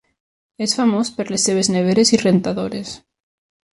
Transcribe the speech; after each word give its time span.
És 0.65 0.73
famós 0.77 1.11
per 1.17 1.27
les 1.33 1.45
seves 1.49 1.71
neveres 1.75 2.13
i 2.17 2.21
rentadores. 2.23 2.95